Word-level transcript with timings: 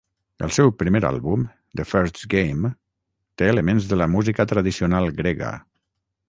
El 0.45 0.51
seu 0.53 0.69
primer 0.77 1.01
àlbum, 1.09 1.43
"The 1.81 1.85
first 1.89 2.23
game", 2.35 2.71
té 3.43 3.51
elements 3.51 3.91
de 3.93 4.01
la 4.03 4.09
música 4.15 4.47
tradicional 4.55 5.13
grega. 5.21 5.55